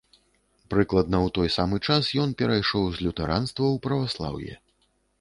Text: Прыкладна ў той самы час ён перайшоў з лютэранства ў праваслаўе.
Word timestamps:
Прыкладна 0.73 1.17
ў 1.25 1.29
той 1.35 1.51
самы 1.57 1.77
час 1.87 2.11
ён 2.25 2.29
перайшоў 2.41 2.83
з 2.97 3.09
лютэранства 3.09 3.65
ў 3.71 3.87
праваслаўе. 3.89 4.53